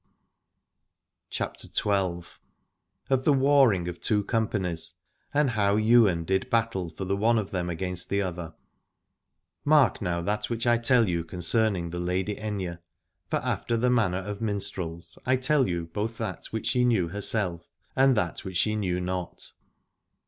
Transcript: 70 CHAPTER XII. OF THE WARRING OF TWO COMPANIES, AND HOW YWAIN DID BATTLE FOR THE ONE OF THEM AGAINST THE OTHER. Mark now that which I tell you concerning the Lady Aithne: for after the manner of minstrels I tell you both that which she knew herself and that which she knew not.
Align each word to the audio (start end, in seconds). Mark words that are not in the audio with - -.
70 1.29 1.29
CHAPTER 1.29 1.67
XII. 1.67 2.27
OF 3.11 3.23
THE 3.23 3.33
WARRING 3.33 3.87
OF 3.87 4.01
TWO 4.01 4.23
COMPANIES, 4.23 4.95
AND 5.31 5.51
HOW 5.51 5.75
YWAIN 5.77 6.23
DID 6.25 6.49
BATTLE 6.49 6.89
FOR 6.89 7.05
THE 7.05 7.15
ONE 7.15 7.37
OF 7.37 7.51
THEM 7.51 7.69
AGAINST 7.69 8.09
THE 8.09 8.23
OTHER. 8.23 8.55
Mark 9.63 10.01
now 10.01 10.19
that 10.23 10.49
which 10.49 10.65
I 10.65 10.79
tell 10.79 11.07
you 11.07 11.23
concerning 11.23 11.91
the 11.91 11.99
Lady 11.99 12.33
Aithne: 12.37 12.79
for 13.29 13.37
after 13.45 13.77
the 13.77 13.91
manner 13.91 14.17
of 14.23 14.41
minstrels 14.41 15.19
I 15.23 15.35
tell 15.35 15.67
you 15.67 15.85
both 15.85 16.17
that 16.17 16.47
which 16.47 16.65
she 16.69 16.83
knew 16.83 17.09
herself 17.09 17.69
and 17.95 18.17
that 18.17 18.39
which 18.43 18.57
she 18.57 18.75
knew 18.75 18.99
not. 18.99 19.51